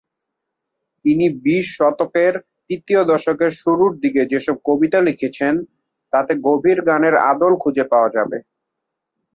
তিনি 1.05 1.25
বিশ 1.43 1.65
শতকের 1.77 2.33
তৃতীয় 2.67 3.01
দশকের 3.05 3.51
শুরুর 3.61 3.91
দিকে 4.03 4.21
যেসব 4.25 4.55
কবিতা 4.65 4.99
লিখেছেন, 5.01 5.53
তাতে 6.13 6.33
গভীর 6.47 6.79
গানের 6.81 7.15
আদল 7.31 7.53
খুঁজে 7.63 7.85
পাওয়া 7.91 8.09
যাবে। 8.09 8.37